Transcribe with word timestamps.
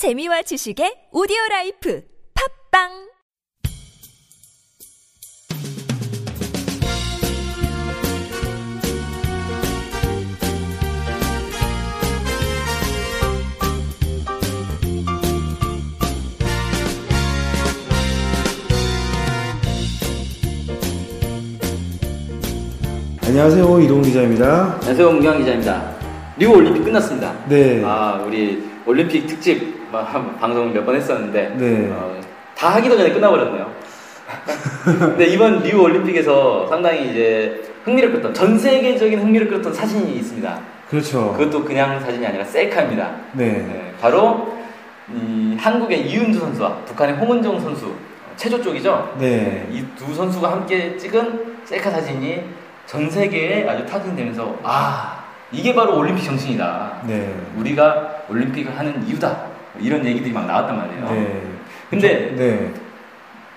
재미와 0.00 0.40
지식의 0.40 1.12
오디오 1.12 1.36
라이프 1.50 2.00
팝빵 2.72 2.88
안녕하세요 23.26 23.80
이동훈 23.80 24.02
기자입니다. 24.04 24.76
안녕하세요 24.76 25.12
문경 25.12 25.38
기자입니다. 25.40 25.94
리우 26.38 26.56
올림픽 26.56 26.84
끝났습니다. 26.84 27.34
네. 27.50 27.82
아 27.84 28.24
우리 28.26 28.69
올림픽 28.90 29.26
특집 29.26 29.90
방송을 29.92 30.72
몇번 30.72 30.96
했었는데 30.96 31.54
네. 31.56 31.88
어, 31.92 32.20
다 32.56 32.70
하기도 32.74 32.96
전에 32.96 33.12
끝나버렸네요. 33.12 33.70
근데 34.84 35.26
이번 35.26 35.60
리우 35.62 35.82
올림픽에서 35.82 36.66
상당히 36.68 37.10
이제 37.10 37.62
흥미를 37.84 38.10
끌었던 38.10 38.34
전 38.34 38.58
세계적인 38.58 39.18
흥미를 39.20 39.48
끌었던 39.48 39.72
사진이 39.72 40.16
있습니다. 40.16 40.58
그렇죠. 40.88 41.32
그것도 41.32 41.64
그냥 41.64 42.00
사진이 42.00 42.26
아니라 42.26 42.44
셀카입니다. 42.44 43.10
네. 43.32 43.44
네, 43.52 43.94
바로 44.00 44.58
이 45.12 45.56
한국의 45.58 46.08
이은주 46.08 46.38
선수와 46.38 46.76
북한의 46.84 47.16
홍은정 47.16 47.60
선수 47.60 47.86
어, 47.86 48.32
체조 48.36 48.60
쪽이죠. 48.62 49.16
네. 49.18 49.68
이 49.70 49.84
두 49.96 50.12
선수가 50.14 50.50
함께 50.50 50.96
찍은 50.96 51.58
셀카 51.64 51.90
사진이 51.90 52.42
전 52.86 53.08
세계에 53.08 53.68
아주 53.68 53.86
타진되면서 53.86 54.56
아 54.64 55.24
이게 55.52 55.74
바로 55.74 55.96
올림픽 55.98 56.24
정신이다. 56.24 57.02
네. 57.06 57.32
우리가 57.56 58.16
올림픽을 58.30 58.78
하는 58.78 59.06
이유다. 59.06 59.28
뭐 59.72 59.82
이런 59.82 60.04
얘기들이 60.04 60.32
막 60.32 60.46
나왔단 60.46 60.76
말이에요. 60.76 61.04
네. 61.10 61.42
근데 61.90 62.34
네. 62.36 62.72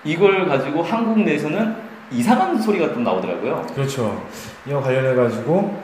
이걸 0.04 0.46
가지고 0.48 0.82
한국 0.82 1.20
내에서는 1.20 1.76
이상한 2.10 2.60
소리가 2.60 2.92
좀 2.92 3.04
나오더라고요. 3.04 3.66
그렇죠. 3.74 4.22
이와 4.68 4.80
관련해 4.80 5.14
가지고 5.14 5.82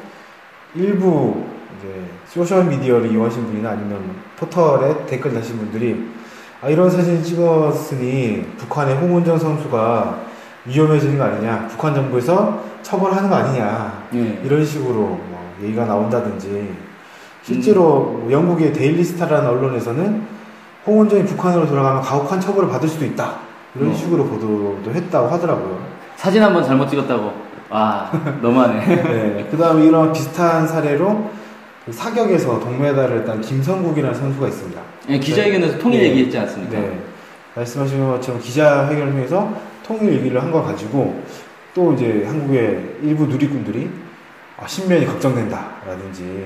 일부 0.75 1.45
이제 1.79 2.03
소셜 2.27 2.65
미디어를 2.65 3.11
이용하신 3.11 3.47
분이나 3.47 3.71
아니면 3.71 4.15
포털에 4.37 5.07
댓글 5.07 5.33
다신 5.33 5.57
분들이 5.57 6.09
아 6.63 6.69
이런 6.69 6.91
사진 6.91 7.23
찍었으니 7.23 8.45
북한의 8.59 8.97
홍은정 8.97 9.39
선수가 9.39 10.21
위험해지는 10.67 11.17
거 11.17 11.25
아니냐, 11.25 11.69
북한 11.69 11.95
정부에서 11.95 12.63
처벌하는 12.83 13.31
거 13.31 13.37
아니냐 13.37 14.09
예. 14.15 14.41
이런 14.45 14.63
식으로 14.65 15.01
뭐 15.01 15.57
얘기가 15.63 15.87
나온다든지 15.87 16.90
실제로 17.43 18.19
뭐 18.23 18.29
영국의 18.31 18.73
데일리스타라는 18.73 19.49
언론에서는 19.49 20.23
홍원정이 20.87 21.25
북한으로 21.25 21.67
돌아가면 21.67 22.03
가혹한 22.03 22.41
처벌을 22.41 22.69
받을 22.69 22.89
수도 22.89 23.05
있다 23.05 23.37
이런 23.75 23.91
어. 23.91 23.95
식으로 23.95 24.25
보도도 24.27 24.93
했다고 24.93 25.29
하더라고요. 25.29 25.81
사진 26.17 26.43
한번 26.43 26.65
잘못 26.65 26.89
찍었다고. 26.89 27.33
와 27.71 28.11
너무하네. 28.43 28.85
네, 28.87 29.49
그다음에 29.51 29.87
이런 29.87 30.13
비슷한 30.13 30.67
사례로 30.67 31.31
그 31.87 31.93
사격에서 31.93 32.59
동메달을 32.61 33.25
딴 33.25 33.41
김성국이라는 33.41 34.15
선수가 34.19 34.49
있습니다. 34.49 34.81
예, 35.11 35.19
기자회견에서 35.19 35.79
통일 35.79 36.01
네. 36.01 36.11
얘기했지 36.11 36.37
않습니까? 36.39 36.73
네, 36.79 36.99
말씀하신 37.55 38.07
것처럼 38.11 38.41
기자회견을 38.41 39.13
통해서 39.13 39.53
통일 39.87 40.15
얘기를 40.15 40.43
한 40.43 40.51
거 40.51 40.63
가지고 40.63 41.23
또 41.75 41.93
이제 41.93 42.25
한국의 42.27 42.97
일부 43.03 43.27
누리꾼들이 43.27 43.89
아, 44.59 44.67
신변이 44.67 45.07
걱정된다라든지 45.07 46.45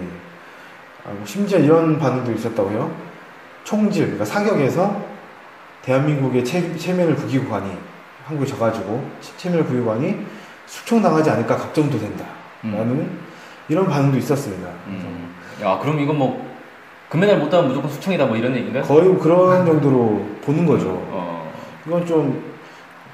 심지어 1.25 1.59
이런 1.59 1.99
반응도 1.99 2.33
있었다고요. 2.33 2.91
총질, 3.65 4.05
그러니까 4.05 4.25
사격에서 4.25 5.03
대한민국의 5.83 6.45
체, 6.45 6.75
체면을 6.77 7.15
부기고 7.15 7.51
가니 7.51 7.71
한국에 8.27 8.47
져가지고 8.49 9.05
체면을 9.37 9.65
부기고 9.65 9.87
가니 9.87 10.17
숙청 10.67 11.03
당하지 11.03 11.31
않을까 11.31 11.57
걱정도 11.57 11.99
된다 11.99 12.25
라는 12.63 13.11
이런 13.69 13.87
반응도 13.87 14.17
있었습니다. 14.19 14.67
음. 14.87 15.35
야 15.63 15.79
그럼 15.79 16.01
이건 16.01 16.17
뭐 16.19 16.55
금메달 17.11 17.39
못 17.39 17.51
따면 17.51 17.69
무조건 17.69 17.91
수청이다 17.91 18.25
뭐 18.27 18.37
이런 18.37 18.55
얘기인가요? 18.57 18.83
거의 18.83 19.15
그런 19.19 19.65
정도로 19.67 20.25
보는 20.43 20.65
거죠. 20.67 20.89
어. 21.11 21.53
이건 21.87 22.07
좀 22.07 22.43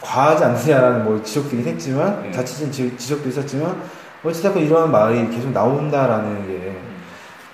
과하지 0.01 0.45
않느냐라는 0.45 1.05
뭐 1.05 1.21
지적도 1.23 1.57
했지만 1.57 2.23
네. 2.23 2.31
자칫한 2.31 2.71
지- 2.71 2.97
지적도 2.97 3.29
있었지만 3.29 3.77
어찌됐건 4.25 4.63
이런 4.63 4.91
말이 4.93 5.29
계속 5.31 5.51
나온다라는 5.51 6.47
게 6.47 6.70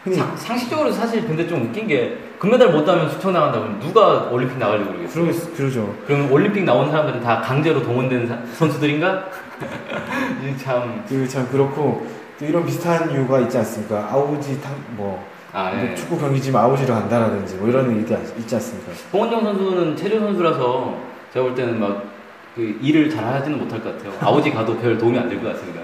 흔히 0.07 0.17
상, 0.17 0.37
상식적으로 0.37 0.91
사실 0.93 1.27
근데 1.27 1.47
좀 1.49 1.63
웃긴 1.67 1.87
게 1.89 2.17
금메달 2.39 2.71
못 2.71 2.85
따면 2.85 3.11
수청 3.11 3.33
나간다 3.33 3.59
그러면 3.59 3.81
누가 3.81 4.29
올림픽 4.31 4.57
나가려고 4.59 4.93
그러겠어요? 4.93 5.25
그러겠 5.25 5.57
그러죠. 5.57 5.95
그러면 6.07 6.31
올림픽 6.31 6.63
나온 6.65 6.91
사람들은 6.91 7.21
다 7.21 7.41
강제로 7.41 7.83
동원된 7.83 8.27
사- 8.29 8.39
선수들인가? 8.55 9.25
참. 10.63 11.05
그 11.09 11.27
참 11.29 11.49
그렇고 11.51 12.07
또 12.39 12.45
이런 12.45 12.65
비슷한 12.65 13.11
이유가 13.11 13.41
있지 13.41 13.59
않습니까? 13.59 14.09
아우지 14.13 14.61
탕 14.61 14.73
뭐 14.97 15.25
아, 15.53 15.73
예. 15.75 15.95
축구 15.95 16.19
경기지만 16.19 16.63
아우지로 16.65 16.93
간다라든지 16.95 17.55
뭐 17.57 17.69
이런 17.69 17.91
얘기 17.91 18.01
있지 18.39 18.55
않습니까? 18.55 18.93
홍원정 19.13 19.43
선수는 19.43 19.97
체조 19.97 20.21
선수라서 20.21 20.95
제가 21.33 21.45
볼 21.47 21.55
때는 21.55 21.81
막 21.81 22.17
그 22.57 22.63
일을 22.81 23.11
잘 23.11 23.23
하지는 23.23 23.59
못할 23.59 23.83
것 23.85 23.95
같아요. 23.99 24.15
아우지 24.19 24.51
가도 24.51 24.79
별 24.79 24.97
도움이 24.97 25.19
안 25.19 25.29
될 25.29 25.39
것 25.43 25.53
같습니다. 25.53 25.83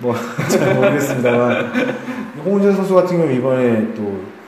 뭐 0.00 0.14
잘 0.50 0.74
모르겠습니다만 0.74 1.72
홍은정 2.44 2.74
선수 2.74 2.94
같은 2.94 3.16
경우 3.18 3.30
이번에 3.32 3.94
또 3.94 4.40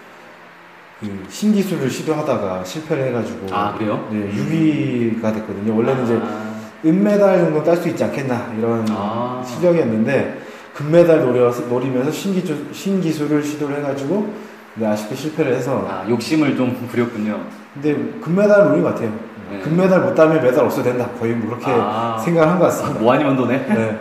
그 1.02 1.26
신기술을 1.28 1.90
시도하다가 1.90 2.62
실패를 2.62 3.08
해가지고 3.08 3.48
아, 3.50 3.74
그래요? 3.76 4.06
네, 4.12 4.30
6위가 4.30 5.34
됐거든요. 5.34 5.76
원래는 5.76 6.04
이제 6.04 6.20
아, 6.22 6.44
은메달 6.84 7.38
정도 7.40 7.64
딸 7.64 7.76
수 7.76 7.88
있지 7.88 8.04
않겠나 8.04 8.52
이런 8.56 8.86
아. 8.88 9.42
실력이었는데 9.44 10.42
금메달 10.74 11.22
노려, 11.22 11.50
노리면서 11.68 12.12
신기주, 12.12 12.68
신기술을 12.70 13.42
시도를 13.42 13.78
해가지고 13.78 14.32
네, 14.76 14.86
아쉽게 14.86 15.16
실패를 15.16 15.54
해서 15.54 15.84
아, 15.90 16.08
욕심을 16.08 16.56
좀 16.56 16.72
부렸군요. 16.88 17.40
근데 17.74 17.94
금메달 18.20 18.68
노린 18.68 18.84
것 18.84 18.94
같아요. 18.94 19.12
네. 19.50 19.58
금메달 19.58 20.02
못 20.02 20.14
따면 20.14 20.40
메달 20.40 20.64
없어도 20.64 20.84
된다. 20.84 21.10
거의 21.18 21.32
뭐 21.32 21.48
그렇게 21.48 21.66
아. 21.68 22.16
생각을 22.24 22.48
한것 22.48 22.68
같습니다. 22.68 23.00
뭐 23.00 23.12
아니면 23.12 23.36
도네? 23.36 23.58
네. 23.58 24.00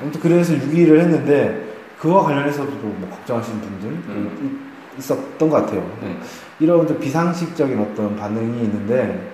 아무튼 0.00 0.18
그래서 0.22 0.54
6위를 0.54 0.98
했는데 0.98 1.67
그와 1.98 2.22
관련해서도 2.22 2.70
뭐 2.70 3.08
걱정하시는 3.10 3.60
분들 3.60 3.88
음. 3.90 4.72
있었던 4.98 5.48
것 5.48 5.50
같아요. 5.50 5.80
네. 6.00 6.16
이런 6.60 6.86
좀 6.86 6.98
비상식적인 6.98 7.78
어떤 7.78 8.16
반응이 8.16 8.62
있는데 8.64 9.32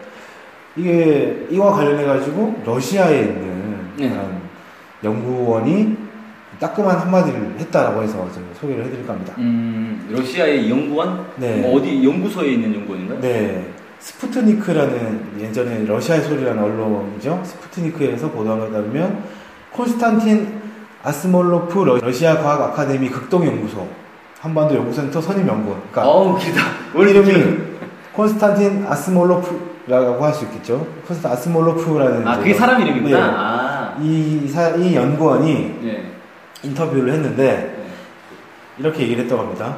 이게 0.76 1.46
이와 1.50 1.72
관련해 1.72 2.04
가지고 2.04 2.60
러시아에 2.64 3.20
있는 3.20 3.78
네. 3.96 4.08
한 4.08 4.40
연구원이 5.02 5.96
따끔한 6.58 6.98
한마디를 6.98 7.56
했다라고 7.58 8.02
해서 8.02 8.28
제가 8.32 8.46
소개를 8.60 8.84
해드릴까 8.86 9.12
합니다. 9.12 9.34
음, 9.38 10.08
러시아의 10.10 10.70
연구원? 10.70 11.26
네. 11.36 11.56
뭐 11.60 11.76
어디 11.76 12.04
연구소에 12.04 12.52
있는 12.52 12.74
연구원인가요? 12.74 13.20
네. 13.20 13.70
스푸트니크라는 13.98 15.40
예전에 15.40 15.84
러시아의 15.84 16.22
소리라는 16.22 16.62
언론이죠. 16.62 17.40
스푸트니크에서 17.44 18.30
보도한 18.30 18.60
것에 18.60 18.72
따르면 18.72 19.24
콘스탄틴 19.72 20.63
아스몰로프 21.04 21.84
러- 21.84 21.98
러시아 21.98 22.38
과학 22.38 22.62
아카데미 22.62 23.10
극동연구소 23.10 23.86
한반도 24.40 24.74
연구센터 24.76 25.20
선임 25.20 25.46
연구원. 25.46 25.80
그러니까 25.90 26.06
어우, 26.10 26.38
길다. 26.38 26.60
이름이 26.94 27.56
콘스탄틴 28.12 28.86
아스몰로프라고 28.88 30.24
할 30.24 30.32
수 30.34 30.44
있겠죠. 30.46 30.86
콘스탄 31.06 31.32
아스몰로프라는 31.32 32.26
아, 32.28 32.38
그게 32.38 32.52
사람 32.54 32.80
이름이구나. 32.80 33.16
네. 33.16 33.22
아. 33.36 33.96
이, 34.00 34.48
사, 34.48 34.70
이 34.70 34.94
연구원이 34.94 35.80
예. 35.84 36.10
인터뷰를 36.62 37.12
했는데 37.12 37.76
예. 37.78 37.84
이렇게 38.82 39.02
얘기를 39.04 39.24
했다고 39.24 39.42
합니다. 39.42 39.76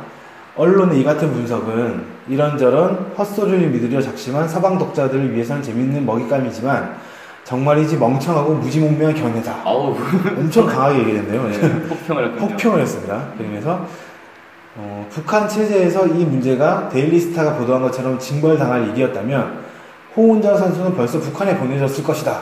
언론의 0.57 1.01
이 1.01 1.05
같은 1.05 1.33
분석은 1.33 2.03
이런저런 2.29 3.13
헛소리를 3.19 3.69
믿으려 3.69 4.01
작심한 4.01 4.49
서방 4.49 4.79
독자들을 4.79 5.33
위해서는 5.35 5.63
재밌는 5.63 6.05
먹잇감이지만 6.07 6.97
정말이지 7.47 7.97
멍청하고 7.97 8.55
무지몽매한 8.55 9.15
견해다. 9.15 9.63
아우. 9.65 9.97
엄청 10.37 10.67
강하게 10.67 10.99
얘기를 10.99 11.21
했네요. 11.21 11.49
네, 11.49 11.83
폭평을 11.87 12.25
했군요. 12.25 12.51
혹평을 12.51 12.81
했습니다. 12.81 13.29
그러면서 13.39 13.87
어, 14.75 15.07
북한 15.09 15.49
체제에서 15.49 16.09
이 16.09 16.25
문제가 16.25 16.89
데일리스타가 16.89 17.55
보도한 17.55 17.83
것처럼 17.83 18.19
징벌당할 18.19 18.89
일이었다면 18.89 19.61
홍은정 20.17 20.57
선수는 20.57 20.97
벌써 20.97 21.21
북한에 21.21 21.57
보내졌을 21.57 22.03
것이다. 22.03 22.41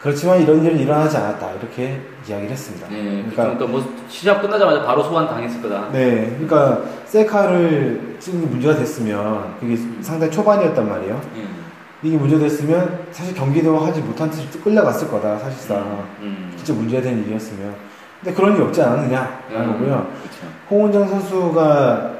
그렇지만 0.00 0.40
이런 0.40 0.64
일은 0.64 0.78
일어나지 0.78 1.18
않았다. 1.18 1.50
이렇게 1.60 2.00
이야기를 2.26 2.52
했습니다. 2.52 2.88
네, 2.88 3.02
그러니까 3.28 3.42
그러니까 3.42 3.66
뭐 3.66 3.84
시작 4.08 4.40
끝나자마자 4.40 4.82
바로 4.82 5.02
소환 5.02 5.28
당했을 5.28 5.60
거다. 5.60 5.90
네, 5.92 6.34
그러니까 6.38 6.80
셀카를 7.04 8.16
찍는 8.18 8.40
게 8.40 8.46
문제가 8.46 8.76
됐으면 8.76 9.56
그게 9.60 9.76
상당히 10.00 10.32
초반이었단 10.32 10.88
말이에요. 10.88 11.20
예. 11.36 11.60
이게 12.02 12.16
문제됐으면 12.16 13.06
사실 13.10 13.34
경기도 13.34 13.78
하지 13.78 14.00
못한 14.00 14.30
채 14.30 14.42
끌려갔을 14.64 15.08
거다 15.10 15.38
사실상 15.38 16.06
음. 16.20 16.52
진짜 16.56 16.72
문제된 16.72 17.24
일이었으면 17.24 17.74
근데 18.22 18.34
그런 18.34 18.54
일이 18.54 18.62
없지 18.62 18.82
않았느냐라는 18.82 19.38
음, 19.52 19.72
거고요. 19.72 20.06
홍은정 20.70 21.08
선수가 21.08 22.10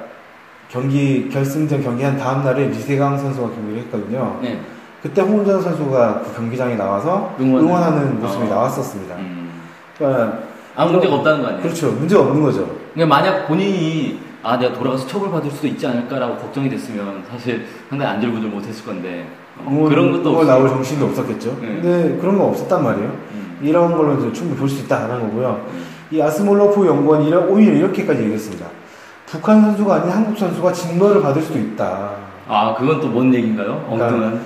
경기 0.69 1.29
결승전 1.29 1.83
경기한 1.83 2.17
다음 2.17 2.45
날에 2.45 2.69
리세강 2.69 3.19
선수가 3.19 3.49
경기를 3.51 3.83
했거든요. 3.83 4.39
네. 4.43 4.61
그때 5.03 5.23
홍은정 5.23 5.61
선수가 5.63 6.23
그 6.23 6.35
경기장에 6.37 6.77
나와서 6.77 7.35
응원하는. 7.41 7.69
응원 7.69 7.83
하는 7.83 8.21
모습이 8.21 8.45
어. 8.45 8.49
나왔었습니다. 8.49 9.15
음. 9.17 9.51
그러니까 9.97 10.39
아무 10.77 10.93
문제가 10.93 11.17
없다는 11.17 11.43
거 11.43 11.47
아니에요? 11.49 11.63
그렇죠. 11.63 11.91
문제가 11.93 12.23
없는 12.23 12.43
거죠. 12.43 12.77
그러니까 12.95 13.17
만약 13.17 13.47
본인이 13.47 14.21
아 14.43 14.59
내가 14.59 14.73
돌아가서 14.73 15.07
처벌받을 15.07 15.51
수도 15.51 15.67
있지 15.67 15.87
않을까라고 15.87 16.37
걱정이 16.37 16.69
됐으면 16.71 17.25
사실 17.31 17.67
상당히 17.89 18.13
안절부절 18.15 18.49
못했을 18.51 18.85
건데 18.87 19.29
어, 19.50 19.50
응원, 19.69 19.89
그런 19.89 20.13
것도 20.13 20.31
응원 20.31 20.47
나올 20.47 20.69
정신도 20.69 21.07
없었겠죠. 21.07 21.57
네. 21.61 21.67
근데 21.81 22.19
그런 22.21 22.39
거 22.39 22.45
없었단 22.47 22.83
말이에요. 22.83 23.09
음. 23.09 23.59
이런 23.63 23.97
걸로 23.97 24.15
이제 24.19 24.33
충분히 24.33 24.59
볼 24.59 24.69
수 24.69 24.83
있다는 24.85 25.21
거고요. 25.21 25.65
음. 25.73 25.85
이 26.11 26.21
아스몰로프 26.21 26.87
연구원이 26.87 27.33
오히려 27.35 27.73
이렇게까지 27.75 28.23
얘기했습니다. 28.23 28.67
북한 29.27 29.61
선수가 29.61 29.95
아닌 29.95 30.11
한국 30.11 30.37
선수가 30.39 30.73
징벌을 30.73 31.23
받을 31.23 31.41
수도 31.43 31.59
있다. 31.59 32.11
아 32.49 32.75
그건 32.77 33.01
또 33.01 33.09
뭔 33.11 33.33
얘기인가요? 33.33 33.85
그러니까 33.89 34.07
엉뚱한 34.07 34.41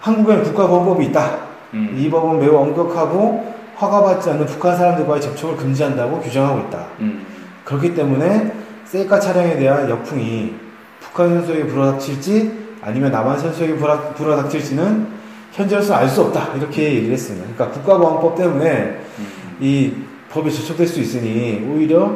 한국에는 0.00 0.42
국가보호법이 0.44 1.06
있다. 1.06 1.38
음. 1.74 1.94
이 1.98 2.08
법은 2.10 2.38
매우 2.38 2.56
엄격하고 2.56 3.52
허가받지 3.80 4.30
않는 4.30 4.46
북한 4.46 4.76
사람들과의 4.76 5.20
접촉을 5.20 5.56
금지한다고 5.56 6.20
규정하고 6.20 6.60
있다. 6.68 6.86
음. 7.00 7.26
그렇기 7.64 7.94
때문에 7.94 8.52
셀카 8.84 9.18
촬영에 9.18 9.56
대한 9.56 9.88
역풍이 9.90 10.54
북한 11.00 11.30
선수에게 11.30 11.66
불어닥칠지 11.66 12.62
아니면 12.82 13.12
남한 13.12 13.38
선수에게 13.38 13.76
불어- 13.76 14.12
불어닥칠지는 14.14 15.06
현재로서 15.52 15.94
알 15.94 16.08
수 16.08 16.22
없다. 16.22 16.54
이렇게 16.56 16.84
얘기를 16.94 17.12
했습니다. 17.12 17.46
그러니까 17.54 17.70
국가보안법 17.80 18.36
때문에 18.36 19.00
음. 19.18 19.26
이 19.60 19.92
법에 20.30 20.50
저촉될 20.50 20.86
수 20.86 21.00
있으니 21.00 21.64
오히려 21.70 22.12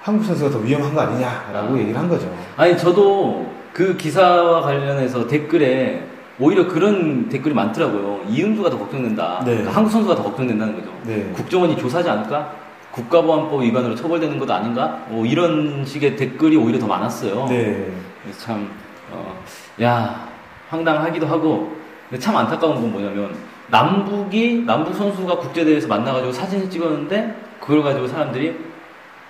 한국 0.00 0.24
선수가 0.24 0.50
더 0.50 0.58
위험한 0.58 0.94
거 0.94 1.00
아니냐라고 1.02 1.74
아. 1.74 1.78
얘기를 1.78 1.98
한 1.98 2.08
거죠. 2.08 2.32
아니 2.56 2.76
저도 2.76 3.46
그 3.72 3.96
기사와 3.96 4.62
관련해서 4.62 5.26
댓글에 5.28 6.02
오히려 6.40 6.66
그런 6.66 7.28
댓글이 7.28 7.54
많더라고요. 7.54 8.20
이은주가 8.28 8.70
더 8.70 8.78
걱정된다. 8.78 9.42
네. 9.44 9.50
그러니까 9.52 9.76
한국 9.76 9.90
선수가 9.90 10.14
더 10.16 10.22
걱정된다는 10.22 10.74
거죠. 10.76 10.88
네. 11.04 11.30
국정원이 11.34 11.76
조사하지 11.76 12.08
않을까? 12.08 12.52
국가보안법 12.92 13.62
위반으로 13.62 13.94
처벌되는 13.94 14.38
것도 14.38 14.52
아닌가? 14.54 15.04
뭐 15.08 15.26
이런 15.26 15.84
식의 15.84 16.16
댓글이 16.16 16.56
오히려 16.56 16.78
더 16.78 16.86
많았어요. 16.86 17.46
네. 17.48 17.86
그래서 18.22 18.40
참, 18.40 18.68
어, 19.12 19.34
야, 19.82 20.28
황당하기도 20.70 21.26
하고, 21.26 21.72
근데 22.08 22.22
참 22.22 22.36
안타까운 22.36 22.74
건 22.76 22.92
뭐냐면, 22.92 23.34
남북이, 23.68 24.64
남북 24.66 24.94
선수가 24.94 25.38
국제대회에서 25.38 25.88
만나가지고 25.88 26.32
사진을 26.32 26.70
찍었는데, 26.70 27.34
그걸 27.60 27.82
가지고 27.82 28.06
사람들이 28.06 28.56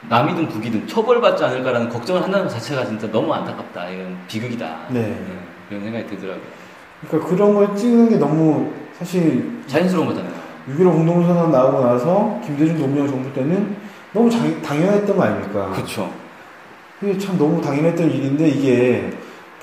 남이든 0.08 0.48
북이든 0.48 0.86
처벌받지 0.86 1.44
않을까라는 1.44 1.88
걱정을 1.88 2.22
한다는 2.22 2.46
것 2.46 2.52
자체가 2.52 2.84
진짜 2.84 3.10
너무 3.10 3.32
안타깝다. 3.34 3.88
이건 3.90 4.16
비극이다. 4.28 4.76
네. 4.90 5.20
그런 5.68 5.82
생각이 5.82 6.06
들더라고요. 6.06 6.44
그러니까 7.08 7.28
그런 7.30 7.54
걸 7.54 7.76
찍는 7.76 8.08
게 8.08 8.16
너무 8.16 8.72
사실 8.96 9.60
자연스러운 9.66 10.06
거잖아요. 10.06 10.32
6.15 10.68 10.84
공동선언 10.92 11.50
나오고 11.50 11.80
나서 11.84 12.40
김대중 12.44 12.78
노무현 12.78 13.08
정부 13.08 13.32
때는 13.32 13.76
너무 14.12 14.30
장- 14.30 14.62
당연했던 14.62 15.16
거 15.16 15.22
아닙니까? 15.22 15.72
그쵸. 15.74 16.10
그게 17.00 17.18
참 17.18 17.36
너무 17.38 17.60
당연했던 17.60 18.08
일인데 18.10 18.48
이게 18.48 19.10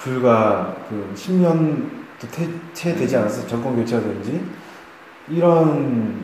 불과 0.05 0.75
그 0.87 1.11
10년도 1.15 2.29
채 2.73 2.93
되지 2.95 3.17
않았어 3.17 3.47
정권 3.47 3.75
교체가 3.75 4.03
된지 4.03 4.39
이런 5.27 6.23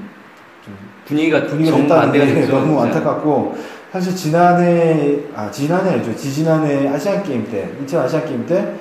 좀 0.63 0.77
분위기가, 1.05 1.43
분위기가 1.47 1.75
정반대가 1.75 2.25
됐죠. 2.25 2.51
너무 2.59 2.67
진짜. 2.79 2.83
안타깝고 2.99 3.55
사실 3.91 4.15
지난해 4.15 5.19
아 5.35 5.49
지난해 5.49 5.93
아니죠 5.93 6.15
지지난해 6.15 6.87
아시안 6.89 7.23
게임 7.23 7.49
때 7.49 7.71
인천 7.79 8.03
아시안 8.03 8.23
게임 8.25 8.45
때 8.45 8.75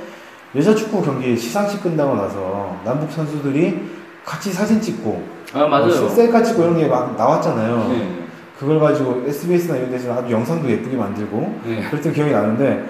여자 0.55 0.75
축구 0.75 1.01
경기 1.03 1.35
시상식 1.35 1.83
끝나고 1.83 2.15
나서 2.17 2.77
남북 2.85 3.11
선수들이 3.11 3.81
같이 4.25 4.53
사진 4.53 4.81
찍고 4.83 5.41
아, 5.55 5.67
맞아요. 5.67 5.87
뭐 6.03 6.09
셀카 6.11 6.43
찍고 6.43 6.63
이런 6.63 6.77
게 6.79 6.87
막 6.87 7.17
나왔잖아요. 7.17 7.89
네. 7.89 8.19
그걸 8.59 8.79
가지고 8.79 9.25
SBS나 9.27 9.79
이런 9.79 9.91
데서 9.91 10.13
아주 10.13 10.31
영상도 10.31 10.71
예쁘게 10.71 10.95
만들고 10.97 11.61
네. 11.65 11.89
그랬던 11.91 12.13
기억이 12.13 12.31
나는데 12.31 12.85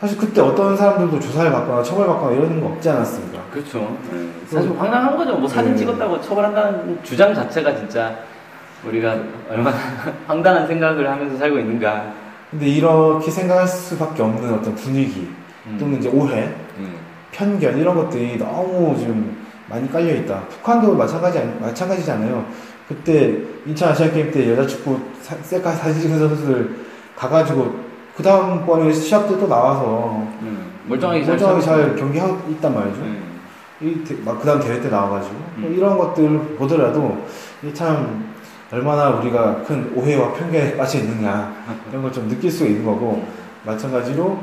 사실 0.00 0.16
그때 0.16 0.40
어떤 0.40 0.74
사람들도 0.76 1.20
조사를 1.20 1.52
받거나 1.52 1.82
처벌받거나 1.82 2.32
이런 2.34 2.58
거 2.60 2.68
없지 2.68 2.88
않았습니까? 2.88 3.38
그렇죠. 3.52 3.98
사실 4.46 4.70
황당한 4.78 5.14
거죠. 5.16 5.36
뭐 5.36 5.46
사진 5.46 5.72
네. 5.72 5.78
찍었다고 5.78 6.20
처벌한다는 6.22 6.98
주장 7.02 7.34
자체가 7.34 7.76
진짜 7.76 8.16
우리가 8.88 9.14
얼마나 9.50 9.76
황당한 10.26 10.66
생각을 10.66 11.10
하면서 11.10 11.36
살고 11.36 11.58
있는가. 11.58 12.12
근데 12.50 12.66
이렇게 12.66 13.30
생각할 13.30 13.68
수밖에 13.68 14.22
없는 14.22 14.54
어떤 14.54 14.74
분위기 14.74 15.28
음. 15.66 15.76
또는 15.78 15.98
이제 15.98 16.08
오해, 16.08 16.48
음. 16.78 16.94
편견 17.32 17.76
이런 17.78 17.94
것들이 17.94 18.38
너무 18.38 18.96
지금 18.98 19.36
많이 19.68 19.88
깔려 19.92 20.14
있다. 20.14 20.40
북한도 20.48 20.94
마찬가지 20.94 21.40
마찬가지잖아요. 21.60 22.44
그때 22.88 23.36
인천 23.66 23.90
아시안 23.90 24.12
게임 24.12 24.30
때 24.32 24.50
여자 24.50 24.66
축구 24.66 24.98
사- 25.20 25.36
셀카 25.42 25.72
사진 25.72 26.00
찍은 26.00 26.18
선수들 26.18 26.74
가가지고 27.16 27.89
그 28.20 28.22
다음 28.22 28.66
번에 28.66 28.92
시합 28.92 29.26
때 29.26 29.38
또 29.38 29.48
나와서 29.48 30.22
음. 30.42 30.72
멀쩡하게 30.86 31.24
잘 31.24 31.30
멀쩡하게 31.36 31.60
잘 31.62 31.78
살고 31.78 31.96
경기하고 31.96 32.50
있단 32.50 32.74
말이죠. 32.74 33.00
음. 33.00 33.40
이막 33.80 34.38
그다음 34.40 34.60
대회 34.60 34.78
때 34.78 34.90
나와가지고 34.90 35.34
뭐 35.56 35.70
음. 35.70 35.74
이런 35.74 35.96
것들 35.96 36.56
보더라도 36.58 37.16
참 37.72 38.30
얼마나 38.70 39.08
우리가 39.08 39.62
큰 39.62 39.90
오해와 39.96 40.34
편견에 40.34 40.76
빠져 40.76 40.98
있느냐 40.98 41.50
이런 41.88 42.02
걸 42.02 42.12
좀 42.12 42.28
느낄 42.28 42.50
수 42.50 42.66
있는 42.66 42.84
거고 42.84 43.24
마찬가지로 43.64 44.38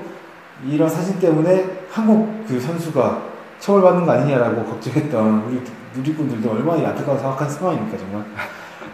이런 0.65 0.89
사진 0.89 1.19
때문에 1.19 1.83
한국 1.91 2.45
그 2.47 2.59
선수가 2.59 3.21
처벌받는 3.59 4.07
거 4.07 4.11
아니냐라고 4.13 4.63
걱정했던 4.65 5.43
우리 5.47 5.61
누리꾼들도 5.95 6.49
얼마나 6.51 6.89
안타까운 6.89 7.19
사악한 7.19 7.47
상황입니까 7.47 7.95
정말 7.95 8.25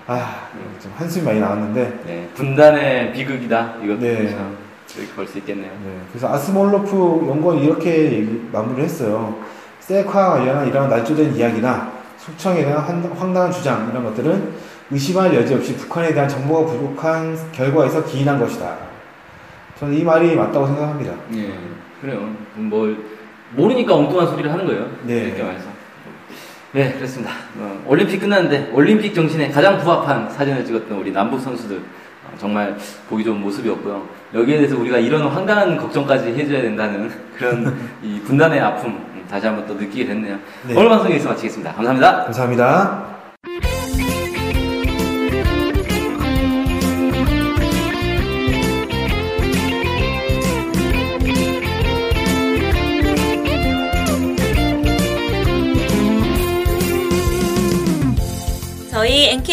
아 0.07 0.43
좀 0.81 0.91
한숨이 0.97 1.23
많이 1.25 1.39
나왔는데 1.39 2.01
네. 2.05 2.29
분단의 2.33 3.13
비극이다. 3.13 3.75
이것도 3.81 3.99
네. 4.01 4.29
참 4.31 4.57
이렇게 4.97 5.13
볼 5.13 5.27
수 5.27 5.37
있겠네요. 5.39 5.71
네, 5.83 5.97
그래서 6.11 6.31
아스몰로프 6.33 7.25
연구원이 7.29 7.63
이렇게 7.65 8.11
얘기, 8.11 8.47
마무리를 8.51 8.83
했어요. 8.83 9.35
셀카와 9.79 10.37
관련한 10.37 10.67
이런 10.67 10.89
날조된 10.89 11.35
이야기나 11.35 11.91
속청에 12.17 12.63
대한 12.63 12.81
한- 12.83 13.03
황당한 13.17 13.51
주장 13.51 13.89
이런 13.91 14.03
것들은 14.03 14.53
의심할 14.91 15.33
여지 15.35 15.53
없이 15.55 15.75
북한에 15.75 16.13
대한 16.13 16.29
정보가 16.29 16.71
부족한 16.71 17.37
결과에서 17.51 18.03
기인한 18.05 18.39
것이다. 18.39 18.77
저는 19.79 19.95
이 19.95 20.03
말이 20.03 20.35
맞다고 20.35 20.67
생각합니다. 20.67 21.13
예. 21.35 21.51
그래요. 21.99 22.29
뭘 22.55 22.97
모르니까 23.55 23.95
엉뚱한 23.95 24.27
소리를 24.27 24.51
하는 24.51 24.65
거예요. 24.65 24.87
네. 25.03 25.15
이렇게 25.25 25.43
말해서. 25.43 25.65
네, 26.73 26.91
그렇습니다. 26.93 27.31
어, 27.59 27.83
올림픽 27.87 28.19
끝났는데 28.19 28.71
올림픽 28.73 29.13
정신에 29.13 29.49
가장 29.49 29.77
부합한 29.79 30.29
사진을 30.31 30.65
찍었던 30.65 30.97
우리 30.97 31.11
남북 31.11 31.39
선수들 31.39 31.77
어, 31.77 31.81
정말 32.39 32.75
보기 33.09 33.23
좋은 33.23 33.39
모습이었고요. 33.41 34.07
여기에 34.33 34.57
대해서 34.57 34.77
우리가 34.77 34.97
이런 34.97 35.27
황당한 35.27 35.77
걱정까지 35.77 36.29
해줘야 36.33 36.61
된다는 36.61 37.11
그런 37.37 37.75
이 38.01 38.19
분단의 38.21 38.59
아픔 38.59 38.91
음, 38.91 39.25
다시 39.29 39.45
한번 39.47 39.65
또 39.67 39.73
느끼게 39.75 40.05
됐네요. 40.05 40.37
네. 40.67 40.75
오늘 40.75 40.89
방송 40.89 41.09
여기서 41.11 41.29
마치겠습니다. 41.29 41.73
감사합니다. 41.73 42.23
감사합니다. 42.25 43.13
저희 59.03 59.25
NK 59.31 59.52